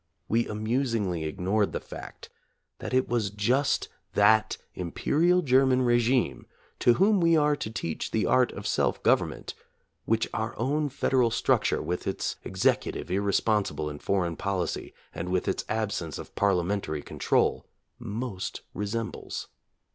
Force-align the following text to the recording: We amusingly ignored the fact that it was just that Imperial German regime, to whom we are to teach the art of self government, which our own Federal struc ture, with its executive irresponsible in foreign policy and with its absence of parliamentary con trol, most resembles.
We 0.27 0.47
amusingly 0.47 1.25
ignored 1.25 1.73
the 1.73 1.79
fact 1.79 2.29
that 2.79 2.91
it 2.91 3.07
was 3.07 3.29
just 3.29 3.87
that 4.15 4.57
Imperial 4.73 5.43
German 5.43 5.83
regime, 5.83 6.47
to 6.79 6.95
whom 6.95 7.21
we 7.21 7.37
are 7.37 7.55
to 7.57 7.69
teach 7.69 8.09
the 8.09 8.25
art 8.25 8.51
of 8.53 8.65
self 8.65 9.03
government, 9.03 9.53
which 10.05 10.27
our 10.33 10.57
own 10.57 10.89
Federal 10.89 11.29
struc 11.29 11.65
ture, 11.65 11.83
with 11.83 12.07
its 12.07 12.37
executive 12.43 13.11
irresponsible 13.11 13.91
in 13.91 13.99
foreign 13.99 14.37
policy 14.37 14.91
and 15.13 15.29
with 15.29 15.47
its 15.47 15.65
absence 15.69 16.17
of 16.17 16.33
parliamentary 16.33 17.03
con 17.03 17.19
trol, 17.19 17.65
most 17.99 18.61
resembles. 18.73 19.49